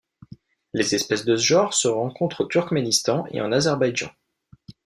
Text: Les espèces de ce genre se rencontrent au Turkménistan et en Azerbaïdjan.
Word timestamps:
Les 0.73 0.95
espèces 0.95 1.25
de 1.25 1.35
ce 1.35 1.45
genre 1.45 1.75
se 1.75 1.87
rencontrent 1.87 2.41
au 2.41 2.47
Turkménistan 2.47 3.27
et 3.29 3.39
en 3.39 3.51
Azerbaïdjan. 3.51 4.09